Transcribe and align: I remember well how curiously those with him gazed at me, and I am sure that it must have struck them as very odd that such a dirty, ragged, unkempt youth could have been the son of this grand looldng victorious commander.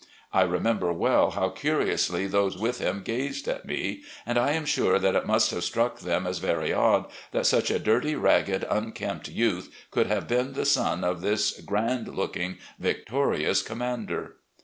I 0.33 0.41
remember 0.41 0.91
well 0.91 1.29
how 1.29 1.49
curiously 1.49 2.25
those 2.25 2.57
with 2.57 2.79
him 2.79 3.03
gazed 3.05 3.47
at 3.47 3.65
me, 3.67 4.01
and 4.25 4.39
I 4.39 4.53
am 4.53 4.65
sure 4.65 4.97
that 4.97 5.13
it 5.15 5.27
must 5.27 5.51
have 5.51 5.63
struck 5.63 5.99
them 5.99 6.25
as 6.25 6.39
very 6.39 6.73
odd 6.73 7.05
that 7.33 7.45
such 7.45 7.69
a 7.69 7.77
dirty, 7.77 8.15
ragged, 8.15 8.65
unkempt 8.67 9.27
youth 9.27 9.71
could 9.91 10.07
have 10.07 10.27
been 10.27 10.53
the 10.53 10.65
son 10.65 11.03
of 11.03 11.21
this 11.21 11.61
grand 11.61 12.07
looldng 12.07 12.57
victorious 12.79 13.61
commander. 13.61 14.37